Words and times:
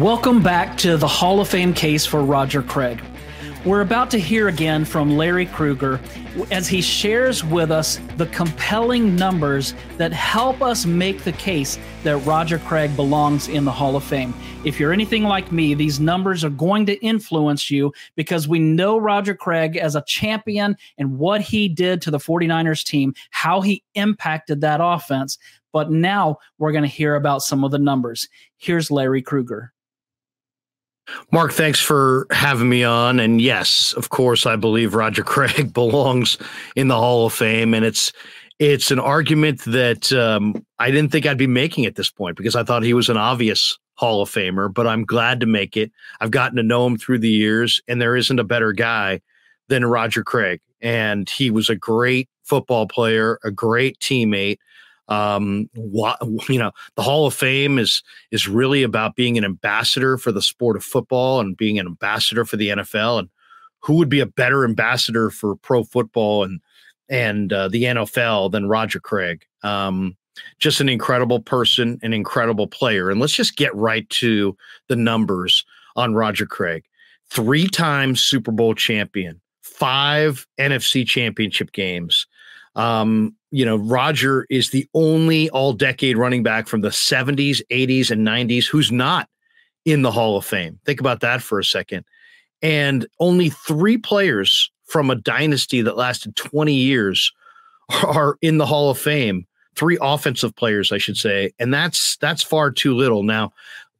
Welcome 0.00 0.42
back 0.42 0.78
to 0.78 0.96
the 0.96 1.06
Hall 1.06 1.42
of 1.42 1.48
Fame 1.48 1.74
case 1.74 2.06
for 2.06 2.22
Roger 2.22 2.62
Craig. 2.62 3.02
We're 3.66 3.82
about 3.82 4.10
to 4.12 4.18
hear 4.18 4.48
again 4.48 4.86
from 4.86 5.18
Larry 5.18 5.44
Krueger 5.44 6.00
as 6.50 6.66
he 6.68 6.80
shares 6.80 7.44
with 7.44 7.70
us 7.70 8.00
the 8.16 8.24
compelling 8.28 9.14
numbers 9.14 9.74
that 9.98 10.10
help 10.10 10.62
us 10.62 10.86
make 10.86 11.22
the 11.24 11.32
case 11.32 11.78
that 12.02 12.16
Roger 12.20 12.58
Craig 12.60 12.96
belongs 12.96 13.48
in 13.48 13.66
the 13.66 13.70
Hall 13.70 13.94
of 13.94 14.02
Fame. 14.02 14.32
If 14.64 14.80
you're 14.80 14.94
anything 14.94 15.24
like 15.24 15.52
me, 15.52 15.74
these 15.74 16.00
numbers 16.00 16.44
are 16.44 16.50
going 16.50 16.86
to 16.86 16.98
influence 17.04 17.70
you 17.70 17.92
because 18.16 18.48
we 18.48 18.58
know 18.58 18.96
Roger 18.96 19.34
Craig 19.34 19.76
as 19.76 19.96
a 19.96 20.04
champion 20.06 20.78
and 20.96 21.18
what 21.18 21.42
he 21.42 21.68
did 21.68 22.00
to 22.00 22.10
the 22.10 22.16
49ers 22.16 22.86
team, 22.86 23.12
how 23.32 23.60
he 23.60 23.84
impacted 23.94 24.62
that 24.62 24.80
offense. 24.82 25.36
But 25.74 25.90
now 25.90 26.38
we're 26.56 26.72
going 26.72 26.84
to 26.84 26.88
hear 26.88 27.16
about 27.16 27.42
some 27.42 27.64
of 27.64 27.70
the 27.70 27.78
numbers. 27.78 28.30
Here's 28.56 28.90
Larry 28.90 29.20
Krueger. 29.20 29.74
Marc, 31.32 31.52
thanks 31.52 31.80
for 31.80 32.26
having 32.30 32.68
me 32.68 32.84
on. 32.84 33.20
And 33.20 33.40
yes, 33.40 33.92
of 33.94 34.10
course, 34.10 34.46
I 34.46 34.56
believe 34.56 34.94
Roger 34.94 35.22
Craig 35.24 35.72
belongs 35.72 36.38
in 36.76 36.88
the 36.88 36.96
Hall 36.96 37.26
of 37.26 37.32
Fame, 37.32 37.74
and 37.74 37.84
it's 37.84 38.12
it's 38.58 38.90
an 38.90 38.98
argument 38.98 39.62
that 39.64 40.12
um, 40.12 40.64
I 40.78 40.90
didn't 40.90 41.10
think 41.10 41.24
I'd 41.24 41.38
be 41.38 41.46
making 41.46 41.86
at 41.86 41.94
this 41.94 42.10
point 42.10 42.36
because 42.36 42.54
I 42.54 42.62
thought 42.62 42.82
he 42.82 42.92
was 42.92 43.08
an 43.08 43.16
obvious 43.16 43.78
Hall 43.94 44.22
of 44.22 44.30
Famer. 44.30 44.72
But 44.72 44.86
I'm 44.86 45.04
glad 45.04 45.40
to 45.40 45.46
make 45.46 45.76
it. 45.76 45.90
I've 46.20 46.30
gotten 46.30 46.56
to 46.56 46.62
know 46.62 46.86
him 46.86 46.98
through 46.98 47.20
the 47.20 47.30
years, 47.30 47.80
and 47.88 48.00
there 48.00 48.16
isn't 48.16 48.38
a 48.38 48.44
better 48.44 48.72
guy 48.72 49.20
than 49.68 49.84
Roger 49.84 50.22
Craig. 50.22 50.60
And 50.82 51.28
he 51.28 51.50
was 51.50 51.70
a 51.70 51.76
great 51.76 52.28
football 52.44 52.86
player, 52.86 53.38
a 53.44 53.50
great 53.50 53.98
teammate, 53.98 54.58
um, 55.10 55.68
you 55.74 56.58
know, 56.58 56.70
the 56.94 57.02
Hall 57.02 57.26
of 57.26 57.34
Fame 57.34 57.78
is 57.78 58.02
is 58.30 58.48
really 58.48 58.82
about 58.82 59.16
being 59.16 59.36
an 59.36 59.44
ambassador 59.44 60.16
for 60.16 60.32
the 60.32 60.40
sport 60.40 60.76
of 60.76 60.84
football 60.84 61.40
and 61.40 61.56
being 61.56 61.78
an 61.78 61.86
ambassador 61.86 62.44
for 62.44 62.56
the 62.56 62.68
NFL. 62.68 63.18
And 63.18 63.28
who 63.80 63.94
would 63.94 64.08
be 64.08 64.20
a 64.20 64.26
better 64.26 64.64
ambassador 64.64 65.30
for 65.30 65.56
pro 65.56 65.82
football 65.82 66.44
and 66.44 66.60
and 67.08 67.52
uh, 67.52 67.68
the 67.68 67.84
NFL 67.84 68.52
than 68.52 68.68
Roger 68.68 69.00
Craig? 69.00 69.44
Um, 69.64 70.16
just 70.60 70.80
an 70.80 70.88
incredible 70.88 71.40
person, 71.40 71.98
an 72.02 72.12
incredible 72.12 72.68
player. 72.68 73.10
And 73.10 73.20
let's 73.20 73.34
just 73.34 73.56
get 73.56 73.74
right 73.74 74.08
to 74.10 74.56
the 74.88 74.96
numbers 74.96 75.64
on 75.96 76.14
Roger 76.14 76.46
Craig. 76.46 76.84
Three 77.30 77.66
times 77.66 78.20
Super 78.20 78.52
Bowl 78.52 78.74
champion, 78.74 79.40
five 79.62 80.46
NFC 80.58 81.06
championship 81.06 81.72
games, 81.72 82.26
um, 82.76 83.34
you 83.50 83.64
know, 83.64 83.76
Roger 83.76 84.46
is 84.48 84.70
the 84.70 84.86
only 84.94 85.50
all 85.50 85.72
decade 85.72 86.16
running 86.16 86.42
back 86.42 86.68
from 86.68 86.82
the 86.82 86.88
70s, 86.88 87.60
80s, 87.70 88.10
and 88.10 88.26
90s 88.26 88.66
who's 88.66 88.92
not 88.92 89.28
in 89.84 90.02
the 90.02 90.10
Hall 90.10 90.36
of 90.36 90.44
Fame. 90.44 90.78
Think 90.84 91.00
about 91.00 91.20
that 91.20 91.42
for 91.42 91.58
a 91.58 91.64
second. 91.64 92.04
And 92.62 93.06
only 93.18 93.50
three 93.50 93.98
players 93.98 94.70
from 94.84 95.10
a 95.10 95.16
dynasty 95.16 95.82
that 95.82 95.96
lasted 95.96 96.36
20 96.36 96.74
years 96.74 97.32
are 98.04 98.36
in 98.42 98.58
the 98.58 98.66
Hall 98.66 98.90
of 98.90 98.98
Fame. 98.98 99.46
Three 99.76 99.98
offensive 100.00 100.54
players, 100.56 100.92
I 100.92 100.98
should 100.98 101.16
say, 101.16 101.52
and 101.58 101.72
that's 101.72 102.16
that's 102.16 102.42
far 102.42 102.72
too 102.72 102.94
little. 102.94 103.22
Now, 103.22 103.52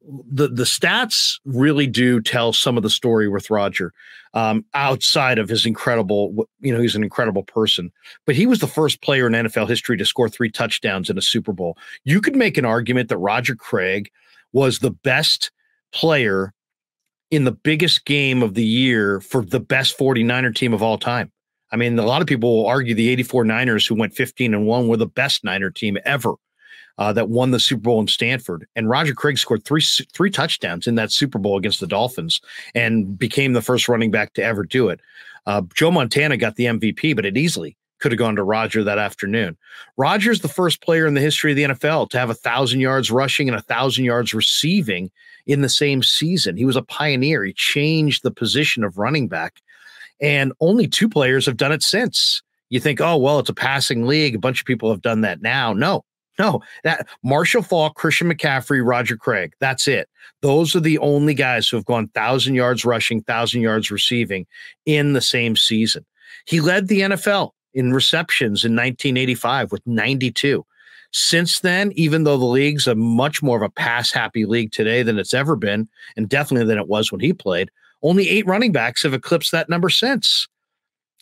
the 0.07 0.47
the 0.47 0.63
stats 0.63 1.39
really 1.45 1.87
do 1.87 2.21
tell 2.21 2.53
some 2.53 2.77
of 2.77 2.83
the 2.83 2.89
story 2.89 3.27
with 3.27 3.49
Roger. 3.49 3.93
Um, 4.33 4.65
outside 4.73 5.39
of 5.39 5.49
his 5.49 5.65
incredible, 5.65 6.47
you 6.61 6.73
know, 6.73 6.81
he's 6.81 6.95
an 6.95 7.03
incredible 7.03 7.43
person, 7.43 7.91
but 8.25 8.35
he 8.35 8.47
was 8.47 8.59
the 8.59 8.67
first 8.67 9.01
player 9.01 9.27
in 9.27 9.33
NFL 9.33 9.67
history 9.67 9.97
to 9.97 10.05
score 10.05 10.29
three 10.29 10.49
touchdowns 10.49 11.09
in 11.09 11.17
a 11.17 11.21
Super 11.21 11.51
Bowl. 11.51 11.77
You 12.05 12.21
could 12.21 12.35
make 12.35 12.57
an 12.57 12.65
argument 12.65 13.09
that 13.09 13.17
Roger 13.17 13.55
Craig 13.55 14.09
was 14.53 14.79
the 14.79 14.91
best 14.91 15.51
player 15.93 16.53
in 17.29 17.43
the 17.43 17.51
biggest 17.51 18.05
game 18.05 18.41
of 18.41 18.53
the 18.53 18.65
year 18.65 19.19
for 19.21 19.43
the 19.43 19.59
best 19.59 19.97
49er 19.97 20.55
team 20.55 20.73
of 20.73 20.81
all 20.81 20.97
time. 20.97 21.31
I 21.71 21.77
mean, 21.77 21.97
a 21.97 22.05
lot 22.05 22.21
of 22.21 22.27
people 22.27 22.57
will 22.57 22.67
argue 22.67 22.95
the 22.95 23.09
84 23.09 23.45
Niners 23.45 23.85
who 23.85 23.95
went 23.95 24.13
15 24.13 24.53
and 24.53 24.65
1 24.65 24.87
were 24.87 24.97
the 24.97 25.05
best 25.05 25.43
Niner 25.43 25.71
team 25.71 25.97
ever 26.05 26.35
uh, 27.01 27.11
that 27.11 27.29
won 27.29 27.49
the 27.49 27.59
Super 27.59 27.81
Bowl 27.81 27.99
in 27.99 28.07
Stanford. 28.07 28.67
And 28.75 28.87
Roger 28.87 29.15
Craig 29.15 29.39
scored 29.39 29.65
three 29.65 29.81
three 30.13 30.29
touchdowns 30.29 30.85
in 30.85 30.93
that 30.95 31.11
Super 31.11 31.39
Bowl 31.39 31.57
against 31.57 31.79
the 31.79 31.87
Dolphins 31.87 32.39
and 32.75 33.17
became 33.17 33.53
the 33.53 33.61
first 33.63 33.89
running 33.89 34.11
back 34.11 34.33
to 34.33 34.43
ever 34.43 34.63
do 34.63 34.87
it. 34.89 34.99
Uh, 35.47 35.63
Joe 35.73 35.89
Montana 35.89 36.37
got 36.37 36.57
the 36.57 36.65
MVP, 36.65 37.15
but 37.15 37.25
it 37.25 37.37
easily 37.37 37.75
could 37.99 38.11
have 38.11 38.19
gone 38.19 38.35
to 38.35 38.43
Roger 38.43 38.83
that 38.83 38.99
afternoon. 38.99 39.57
Roger's 39.97 40.41
the 40.41 40.47
first 40.47 40.83
player 40.83 41.07
in 41.07 41.15
the 41.15 41.21
history 41.21 41.53
of 41.53 41.55
the 41.55 41.63
NFL 41.63 42.11
to 42.11 42.19
have 42.19 42.29
a 42.29 42.35
thousand 42.35 42.81
yards 42.81 43.09
rushing 43.09 43.49
and 43.49 43.57
a 43.57 43.63
thousand 43.63 44.05
yards 44.05 44.35
receiving 44.35 45.09
in 45.47 45.61
the 45.61 45.69
same 45.69 46.03
season. 46.03 46.55
He 46.55 46.65
was 46.65 46.75
a 46.75 46.83
pioneer. 46.83 47.43
He 47.43 47.53
changed 47.53 48.21
the 48.21 48.29
position 48.29 48.83
of 48.83 48.99
running 48.99 49.27
back, 49.27 49.59
and 50.21 50.53
only 50.59 50.87
two 50.87 51.09
players 51.09 51.47
have 51.47 51.57
done 51.57 51.71
it 51.71 51.81
since. 51.81 52.43
You 52.69 52.79
think, 52.79 53.01
oh 53.01 53.17
well, 53.17 53.39
it's 53.39 53.49
a 53.49 53.55
passing 53.55 54.05
league. 54.05 54.35
A 54.35 54.39
bunch 54.39 54.59
of 54.61 54.67
people 54.67 54.91
have 54.91 55.01
done 55.01 55.21
that 55.21 55.41
now. 55.41 55.73
No, 55.73 56.05
no, 56.39 56.61
that 56.83 57.07
Marshall 57.23 57.61
Faulk, 57.61 57.95
Christian 57.95 58.31
McCaffrey, 58.31 58.85
Roger 58.85 59.17
Craig. 59.17 59.53
That's 59.59 59.87
it. 59.87 60.09
Those 60.41 60.75
are 60.75 60.79
the 60.79 60.97
only 60.99 61.33
guys 61.33 61.67
who 61.67 61.77
have 61.77 61.85
gone 61.85 62.07
thousand 62.09 62.55
yards 62.55 62.85
rushing, 62.85 63.21
thousand 63.21 63.61
yards 63.61 63.91
receiving 63.91 64.47
in 64.85 65.13
the 65.13 65.21
same 65.21 65.55
season. 65.55 66.05
He 66.45 66.61
led 66.61 66.87
the 66.87 67.01
NFL 67.01 67.51
in 67.73 67.93
receptions 67.93 68.63
in 68.63 68.71
1985 68.71 69.71
with 69.71 69.85
92. 69.85 70.65
Since 71.13 71.59
then, 71.59 71.91
even 71.95 72.23
though 72.23 72.37
the 72.37 72.45
league's 72.45 72.87
a 72.87 72.95
much 72.95 73.43
more 73.43 73.57
of 73.57 73.63
a 73.63 73.69
pass 73.69 74.11
happy 74.11 74.45
league 74.45 74.71
today 74.71 75.03
than 75.03 75.19
it's 75.19 75.33
ever 75.33 75.55
been, 75.55 75.89
and 76.15 76.29
definitely 76.29 76.67
than 76.67 76.77
it 76.77 76.87
was 76.87 77.11
when 77.11 77.21
he 77.21 77.33
played, 77.33 77.69
only 78.01 78.29
eight 78.29 78.47
running 78.47 78.71
backs 78.71 79.03
have 79.03 79.13
eclipsed 79.13 79.51
that 79.51 79.69
number 79.69 79.89
since. 79.89 80.47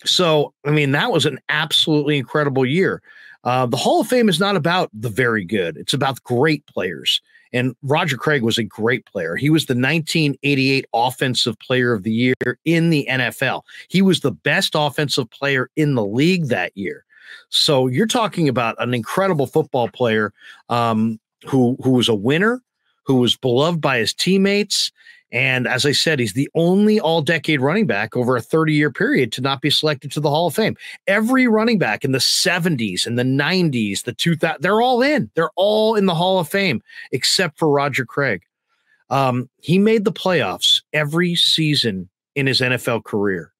So, 0.05 0.53
I 0.65 0.71
mean, 0.71 0.91
that 0.91 1.11
was 1.11 1.25
an 1.25 1.39
absolutely 1.49 2.17
incredible 2.17 2.65
year. 2.65 3.01
Uh, 3.43 3.65
the 3.65 3.77
Hall 3.77 4.01
of 4.01 4.07
Fame 4.07 4.29
is 4.29 4.39
not 4.39 4.55
about 4.55 4.89
the 4.93 5.09
very 5.09 5.45
good, 5.45 5.77
it's 5.77 5.93
about 5.93 6.23
great 6.23 6.65
players. 6.67 7.21
And 7.51 7.75
Roger 7.81 8.15
Craig 8.15 8.43
was 8.43 8.59
a 8.59 8.63
great 8.63 9.05
player. 9.05 9.35
He 9.35 9.49
was 9.49 9.65
the 9.65 9.73
1988 9.73 10.85
Offensive 10.93 11.57
Player 11.57 11.93
of 11.93 12.03
the 12.03 12.11
Year 12.11 12.35
in 12.63 12.91
the 12.91 13.07
NFL. 13.09 13.63
He 13.87 14.03
was 14.03 14.19
the 14.19 14.31
best 14.31 14.73
offensive 14.75 15.31
player 15.31 15.71
in 15.75 15.95
the 15.95 16.05
league 16.05 16.49
that 16.49 16.77
year. 16.77 17.05
So 17.49 17.87
you're 17.87 18.07
talking 18.07 18.47
about 18.47 18.75
an 18.79 18.93
incredible 18.93 19.47
football 19.47 19.89
player 19.89 20.33
um, 20.69 21.19
who 21.47 21.77
who 21.83 21.91
was 21.91 22.09
a 22.09 22.15
winner, 22.15 22.61
who 23.03 23.15
was 23.15 23.35
beloved 23.35 23.81
by 23.81 23.97
his 23.97 24.13
teammates, 24.13 24.91
and 25.31 25.67
as 25.67 25.85
I 25.85 25.91
said, 25.91 26.19
he's 26.19 26.33
the 26.33 26.49
only 26.55 26.99
all 26.99 27.21
decade 27.21 27.61
running 27.61 27.85
back 27.85 28.15
over 28.15 28.35
a 28.35 28.41
30 28.41 28.73
year 28.73 28.91
period 28.91 29.31
to 29.33 29.41
not 29.41 29.61
be 29.61 29.69
selected 29.69 30.11
to 30.11 30.19
the 30.19 30.29
Hall 30.29 30.47
of 30.47 30.55
Fame. 30.55 30.75
Every 31.07 31.47
running 31.47 31.77
back 31.77 32.03
in 32.03 32.11
the 32.11 32.19
70s 32.19 33.05
and 33.05 33.17
the 33.17 33.23
90s, 33.23 34.03
the 34.03 34.13
2000, 34.13 34.61
they're 34.61 34.81
all 34.81 35.01
in. 35.01 35.29
They're 35.35 35.51
all 35.55 35.95
in 35.95 36.07
the 36.07 36.15
Hall 36.15 36.39
of 36.39 36.49
Fame 36.49 36.81
except 37.11 37.59
for 37.59 37.69
Roger 37.69 38.05
Craig. 38.05 38.41
Um, 39.11 39.49
he 39.61 39.77
made 39.77 40.05
the 40.05 40.11
playoffs 40.11 40.81
every 40.93 41.35
season 41.35 42.09
in 42.35 42.47
his 42.47 42.61
NFL 42.61 43.03
career. 43.03 43.51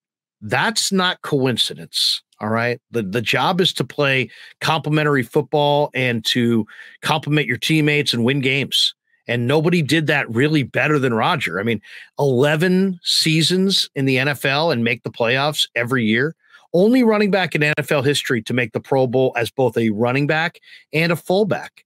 That's 0.42 0.92
not 0.92 1.22
coincidence. 1.22 2.22
All 2.42 2.50
right. 2.50 2.80
The 2.92 3.04
the 3.04 3.22
job 3.22 3.60
is 3.60 3.74
to 3.74 3.84
play 3.84 4.30
complementary 4.62 5.24
football 5.24 5.92
and 5.94 6.24
to 6.26 6.66
complement 7.02 7.48
your 7.48 7.58
teammates 7.58 8.14
and 8.14 8.24
win 8.24 8.40
games. 8.40 8.96
And 9.30 9.48
nobody 9.48 9.84
did 9.84 10.08
that 10.08 10.28
really 10.34 10.64
better 10.64 10.98
than 10.98 11.14
Roger. 11.14 11.60
I 11.60 11.64
mean, 11.64 11.82
11 12.18 13.00
seasons 13.04 13.88
in 13.94 14.06
the 14.06 14.18
NFL 14.18 14.74
and 14.74 14.84
make 14.84 15.04
the 15.04 15.12
playoffs 15.12 15.68
every 15.76 16.04
year. 16.04 16.36
Only 16.74 17.04
running 17.04 17.30
back 17.30 17.54
in 17.54 17.62
NFL 17.62 18.06
history 18.06 18.42
to 18.42 18.54
make 18.54 18.74
the 18.74 18.80
Pro 18.80 19.06
Bowl 19.06 19.32
as 19.38 19.52
both 19.52 19.78
a 19.78 19.92
running 19.92 20.26
back 20.26 20.60
and 20.94 21.12
a 21.12 21.16
fullback. 21.16 21.86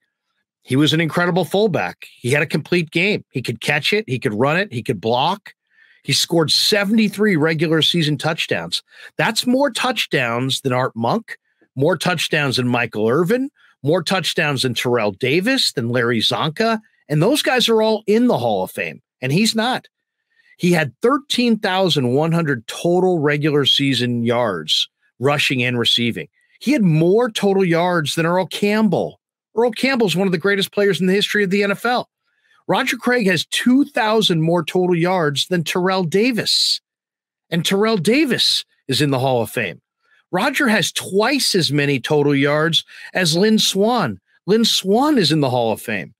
He 0.61 0.77
was 0.77 0.93
an 0.93 1.01
incredible 1.01 1.43
fullback. 1.43 2.07
He 2.15 2.31
had 2.31 2.41
a 2.41 2.47
complete 2.47 2.91
game. 2.91 3.25
He 3.31 3.41
could 3.41 3.59
catch 3.59 3.91
it, 3.91 4.05
he 4.07 4.19
could 4.19 4.33
run 4.33 4.55
it, 4.57 4.71
he 4.71 4.81
could 4.81 5.01
block. 5.01 5.53
He 6.03 6.13
scored 6.13 6.49
73 6.49 7.35
regular 7.35 7.81
season 7.81 8.17
touchdowns. 8.17 8.83
That's 9.17 9.45
more 9.45 9.69
touchdowns 9.69 10.61
than 10.61 10.71
Art 10.71 10.95
Monk, 10.95 11.37
more 11.75 11.97
touchdowns 11.97 12.55
than 12.55 12.69
Michael 12.69 13.09
Irvin, 13.09 13.49
more 13.83 14.01
touchdowns 14.01 14.61
than 14.61 14.73
Terrell 14.73 15.11
Davis, 15.11 15.73
than 15.73 15.89
Larry 15.89 16.19
Csonka, 16.19 16.79
and 17.13 17.21
those 17.21 17.43
guys 17.43 17.69
are 17.69 17.83
all 17.83 18.03
in 18.07 18.25
the 18.25 18.39
Hall 18.39 18.63
of 18.63 18.71
Fame, 18.71 18.99
and 19.21 19.31
he's 19.31 19.53
not. 19.53 19.87
He 20.57 20.71
had 20.71 20.95
13,100 21.03 22.65
total 22.65 23.19
regular 23.19 23.65
season 23.65 24.23
yards 24.23 24.89
rushing 25.19 25.61
and 25.61 25.77
receiving. 25.77 26.27
He 26.59 26.71
had 26.71 26.81
more 26.81 27.29
total 27.29 27.63
yards 27.63 28.15
than 28.15 28.25
Earl 28.25 28.47
Campbell. 28.47 29.19
Earl 29.55 29.69
Campbell 29.73 30.07
is 30.07 30.15
one 30.15 30.27
of 30.27 30.31
the 30.31 30.39
greatest 30.39 30.71
players 30.71 30.99
in 30.99 31.05
the 31.05 31.13
history 31.13 31.43
of 31.43 31.51
the 31.51 31.61
NFL. 31.61 32.05
Roger 32.67 32.97
Craig 32.97 33.27
has 33.27 33.45
2,000 33.45 34.41
more 34.41 34.65
total 34.65 34.95
yards 34.95 35.45
than 35.49 35.63
Terrell 35.63 36.03
Davis. 36.03 36.81
And 37.51 37.63
Terrell 37.63 37.97
Davis 37.97 38.65
is 38.87 39.03
in 39.03 39.11
the 39.11 39.19
Hall 39.19 39.43
of 39.43 39.51
Fame. 39.51 39.83
Roger 40.31 40.67
has 40.67 40.91
twice 40.91 41.53
as 41.53 41.71
many 41.71 41.99
total 41.99 42.33
yards 42.33 42.83
as 43.13 43.37
Lynn 43.37 43.59
Swann. 43.59 44.19
Lynn 44.47 44.65
Swann 44.65 45.19
is 45.19 45.31
in 45.31 45.41
the 45.41 45.51
Hall 45.51 45.71
of 45.71 45.79
Fame. 45.79 46.15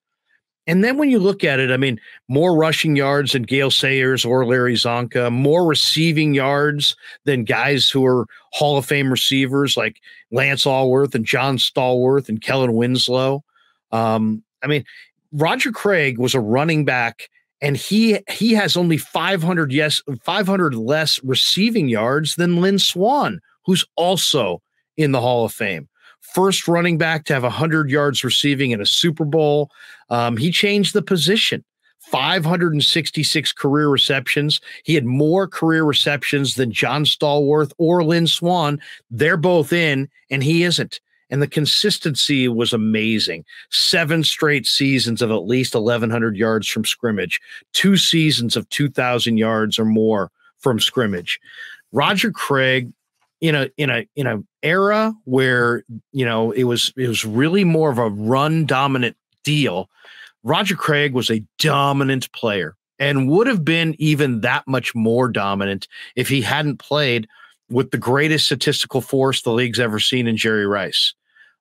And 0.66 0.84
then 0.84 0.98
when 0.98 1.10
you 1.10 1.20
look 1.20 1.44
at 1.44 1.60
it, 1.60 1.72
I 1.72 1.78
mean, 1.78 2.00
more 2.30 2.56
rushing 2.56 2.96
yards 2.96 3.34
than 3.34 3.44
Gale 3.44 3.72
Sayers 3.72 4.24
or 4.24 4.46
Larry 4.46 4.76
Csonka, 4.76 5.32
more 5.32 5.66
receiving 5.66 6.34
yards 6.34 6.96
than 7.26 7.44
guys 7.44 7.90
who 7.90 8.06
are 8.06 8.26
Hall 8.54 8.78
of 8.78 8.86
Fame 8.86 9.12
receivers 9.12 9.76
like 9.76 9.98
Lance 10.32 10.66
Alworth 10.66 11.16
and 11.16 11.26
John 11.26 11.58
Stallworth 11.58 12.30
and 12.30 12.42
Kellen 12.42 12.74
Winslow. 12.74 13.44
Um, 13.92 14.42
I 14.64 14.68
mean, 14.68 14.86
Roger 15.34 15.72
Craig 15.72 16.18
was 16.18 16.34
a 16.34 16.40
running 16.40 16.86
back 16.86 17.30
and 17.62 17.76
he 17.76 18.20
he 18.30 18.54
has 18.54 18.78
only 18.78 18.98
500 18.98 19.72
yes 19.72 20.02
500 20.24 20.76
less 20.76 21.20
receiving 21.24 21.90
yards 21.90 22.36
than 22.36 22.62
Lynn 22.62 22.80
Swann, 22.80 23.40
who's 23.66 23.86
also 23.96 24.62
in 24.98 25.12
the 25.12 25.22
Hall 25.22 25.46
of 25.46 25.52
Fame 25.52 25.88
first 26.24 26.68
running 26.68 26.98
back 26.98 27.26
to 27.26 27.34
have 27.34 27.44
100 27.44 27.90
yards 27.90 28.24
receiving 28.24 28.72
in 28.72 28.82
a 28.82 28.86
Super 28.86 29.26
Bowl. 29.26 29.70
Um, 30.10 30.38
he 30.38 30.52
changed 30.52 30.94
the 30.94 31.02
position. 31.02 31.64
566 32.00 33.54
career 33.54 33.88
receptions. 33.90 34.60
He 34.84 34.94
had 34.94 35.06
more 35.06 35.48
career 35.48 35.84
receptions 35.84 36.56
than 36.56 36.72
John 36.72 37.06
Stallworth 37.06 37.72
or 37.78 38.04
Lynn 38.04 38.28
Swann. 38.28 38.80
They're 39.10 39.38
both 39.38 39.72
in, 39.72 40.10
and 40.30 40.44
he 40.44 40.64
isn't. 40.64 41.00
And 41.30 41.42
the 41.42 41.48
consistency 41.48 42.48
was 42.48 42.74
amazing. 42.74 43.46
Seven 43.72 44.24
straight 44.24 44.68
seasons 44.68 45.22
of 45.22 45.32
at 45.32 45.48
least 45.48 45.74
1,100 45.74 46.36
yards 46.36 46.68
from 46.68 46.86
scrimmage, 46.86 47.40
two 47.72 47.98
seasons 47.98 48.56
of 48.56 48.68
2,000 48.70 49.38
yards 49.38 49.80
or 49.80 49.86
more 49.86 50.30
from 50.60 50.80
scrimmage. 50.80 51.40
Roger 51.92 52.32
Craig 52.32 52.92
in 53.44 53.56
a 53.56 53.70
in 53.78 53.90
a 53.90 54.08
in 54.16 54.26
a 54.26 54.40
era 54.64 55.14
where 55.26 55.84
you 56.14 56.26
know 56.26 56.52
it 56.52 56.64
was 56.64 56.94
it 56.96 57.10
was 57.10 57.26
really 57.26 57.66
more 57.66 57.92
of 57.92 57.98
a 57.98 58.10
run 58.10 58.66
dominant 58.66 59.18
deal. 59.44 59.90
Roger 60.44 60.76
Craig 60.76 61.14
was 61.14 61.30
a 61.30 61.44
dominant 61.60 62.32
player 62.32 62.76
and 63.00 63.30
would 63.30 63.48
have 63.48 63.66
been 63.66 63.96
even 64.00 64.42
that 64.42 64.66
much 64.66 64.96
more 64.96 65.28
dominant 65.28 65.90
if 66.16 66.30
he 66.30 66.42
hadn't 66.42 66.80
played 66.80 67.28
with 67.70 67.92
the 67.92 67.98
greatest 67.98 68.46
statistical 68.46 69.02
force 69.02 69.42
the 69.42 69.52
league's 69.52 69.80
ever 69.80 70.00
seen 70.00 70.26
in 70.26 70.38
Jerry 70.38 70.66
Rice. 70.66 71.14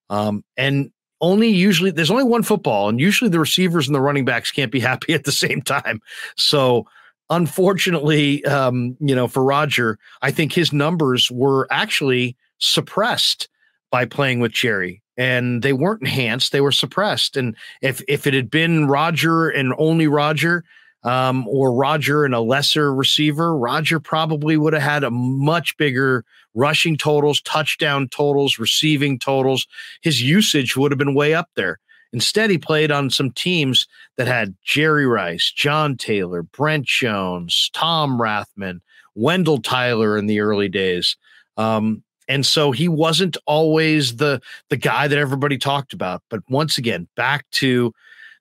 Um, 0.09 0.45
and 0.57 0.93
only 1.21 1.49
usually 1.49 1.91
there's 1.91 2.13
only 2.13 2.25
one 2.25 2.45
football, 2.45 2.89
and 2.89 3.01
usually 3.01 3.29
the 3.29 3.41
receivers 3.41 3.89
and 3.89 3.95
the 3.95 4.01
running 4.01 4.25
backs 4.25 4.53
can't 4.53 4.71
be 4.71 4.81
happy 4.91 5.15
at 5.15 5.25
the 5.25 5.33
same 5.33 5.63
time. 5.63 6.01
So 6.37 6.87
unfortunately, 7.33 8.45
um, 8.45 8.97
you 9.01 9.15
know, 9.15 9.27
for 9.27 9.43
Roger, 9.43 9.99
I 10.21 10.31
think 10.31 10.53
his 10.53 10.73
numbers 10.73 11.31
were 11.31 11.67
actually 11.71 12.37
suppressed 12.59 13.49
by 13.91 14.05
playing 14.05 14.41
with 14.41 14.53
Jerry. 14.53 15.03
And 15.17 15.63
they 15.63 15.73
weren't 15.73 16.03
enhanced; 16.03 16.53
they 16.53 16.63
were 16.63 16.73
suppressed. 16.73 17.37
And 17.37 17.55
if 17.83 18.03
if 18.09 18.27
it 18.27 18.33
had 18.33 18.51
been 18.51 18.89
Roger 18.89 19.51
and 19.51 19.75
only 19.77 20.07
Roger, 20.07 20.65
um, 21.05 21.47
or 21.49 21.75
Roger 21.75 22.25
and 22.25 22.35
a 22.35 22.41
lesser 22.41 22.95
receiver, 22.95 23.57
Roger 23.57 24.01
probably 24.01 24.57
would 24.57 24.73
have 24.73 24.83
had 24.83 25.05
a 25.05 25.11
much 25.11 25.77
bigger 25.77 26.25
rushing 26.55 26.97
totals, 26.97 27.43
touchdown 27.43 28.09
totals, 28.09 28.59
receiving 28.59 29.19
totals. 29.19 29.67
His 30.01 30.23
usage 30.23 30.77
would 30.77 30.93
have 30.93 30.99
been 30.99 31.15
way 31.15 31.35
up 31.35 31.51
there. 31.57 31.79
Instead, 32.13 32.51
he 32.51 32.59
played 32.59 32.91
on 32.91 33.11
some 33.11 33.31
teams 33.31 33.87
that 34.17 34.27
had 34.27 34.55
Jerry 34.63 35.07
Rice, 35.07 35.51
John 35.51 35.97
Taylor, 35.97 36.43
Brent 36.43 36.87
Jones, 36.87 37.71
Tom 37.73 38.19
Rathman, 38.19 38.81
Wendell 39.15 39.63
Tyler 39.63 40.19
in 40.19 40.27
the 40.27 40.41
early 40.41 40.69
days. 40.69 41.17
Um, 41.57 42.03
and 42.29 42.47
so 42.47 42.71
he 42.71 42.89
wasn't 42.89 43.37
always 43.47 44.17
the 44.17 44.41
the 44.69 44.77
guy 44.77 45.09
that 45.09 45.19
everybody 45.19 45.59
talked 45.59 45.93
about. 45.93 46.23
But 46.31 46.41
once 46.49 46.79
again, 46.79 47.09
back 47.17 47.45
to 47.53 47.93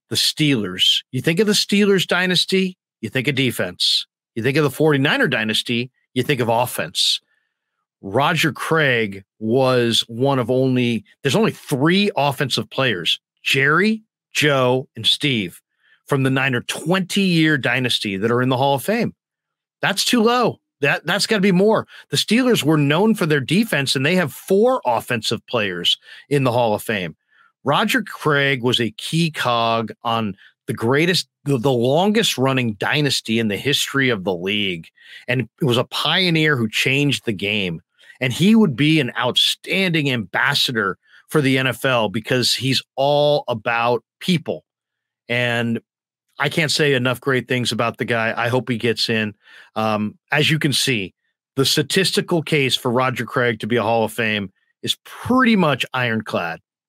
the 0.10 0.16
Steelers. 0.16 1.04
You 1.12 1.22
think 1.22 1.40
of 1.40 1.48
the 1.48 1.54
Steelers 1.54 2.06
dynasty, 2.06 2.78
you 3.00 3.10
think 3.10 3.28
of 3.28 3.36
defense. 3.36 4.06
You 4.36 4.44
think 4.44 4.58
of 4.58 4.64
the 4.64 4.70
49er 4.70 5.30
dynasty, 5.30 5.92
you 6.14 6.24
think 6.24 6.40
of 6.42 6.50
offense. 6.50 7.20
Roger 8.02 8.52
Craig 8.52 9.24
was 9.40 10.02
one 10.08 10.40
of 10.40 10.50
only, 10.50 11.04
there's 11.22 11.36
only 11.36 11.52
three 11.52 12.10
offensive 12.16 12.70
players 12.70 13.20
Jerry, 13.44 14.04
Joe, 14.34 14.88
and 14.96 15.06
Steve 15.06 15.62
from 16.06 16.24
the 16.24 16.30
Niner 16.30 16.62
20 16.62 17.22
year 17.22 17.58
dynasty 17.58 18.18
that 18.18 18.32
are 18.32 18.42
in 18.42 18.50
the 18.50 18.58
Hall 18.58 18.76
of 18.76 18.84
Fame. 18.84 19.14
That's 19.82 20.06
too 20.06 20.22
low. 20.22 20.60
That 20.82 21.06
that's 21.06 21.28
got 21.28 21.38
to 21.38 21.42
be 21.42 21.52
more. 21.52 21.88
The 22.10 22.18
Steelers 22.18 22.64
were 22.64 22.78
known 22.78 23.14
for 23.16 23.26
their 23.26 23.40
defense, 23.40 23.96
and 23.96 24.06
they 24.06 24.16
have 24.16 24.34
four 24.34 24.82
offensive 24.86 25.46
players 25.48 25.98
in 26.28 26.44
the 26.44 26.52
Hall 26.52 26.74
of 26.74 26.82
Fame. 26.82 27.16
Roger 27.64 28.02
Craig 28.02 28.64
was 28.64 28.80
a 28.80 28.92
key 28.92 29.30
cog 29.30 29.92
on 30.04 30.36
the 30.66 30.74
greatest, 30.74 31.28
the, 31.46 31.58
the 31.58 31.72
longest 31.72 32.38
running 32.38 32.74
dynasty 32.74 33.38
in 33.38 33.48
the 33.48 33.58
history 33.58 34.10
of 34.10 34.24
the 34.24 34.34
league, 34.34 34.88
and 35.28 35.48
it 35.62 35.66
was 35.66 35.78
a 35.78 35.84
pioneer 35.86 36.58
who 36.58 36.68
changed 36.68 37.26
the 37.26 37.34
game. 37.34 37.82
And 38.20 38.32
he 38.32 38.56
would 38.56 38.76
be 38.76 39.00
an 39.00 39.12
outstanding 39.18 40.12
ambassador 40.12 41.00
for 41.32 41.42
the 41.42 41.56
NFL 41.56 42.12
because 42.12 42.54
he's 42.54 42.84
all 42.96 43.46
about 43.48 44.04
people. 44.20 44.66
And 45.30 45.80
I 46.38 46.50
can't 46.50 46.72
say 46.72 46.94
enough 46.94 47.22
great 47.22 47.48
things 47.48 47.72
about 47.72 47.98
the 47.98 48.06
guy. 48.06 48.34
I 48.36 48.50
hope 48.50 48.70
he 48.70 48.78
gets 48.78 49.10
in. 49.10 49.34
Um, 49.76 50.18
as 50.32 50.52
you 50.52 50.60
can 50.60 50.74
see, 50.74 51.14
the 51.56 51.66
statistical 51.66 52.42
case 52.42 52.76
for 52.76 52.92
Roger 52.92 53.26
Craig 53.26 53.62
to 53.62 53.68
be 53.68 53.78
a 53.78 53.84
Hall 53.84 54.04
of 54.04 54.12
Fame 54.12 54.52
is 54.84 54.98
pretty 55.06 55.56
much 55.56 55.86
ironclad. 55.94 56.60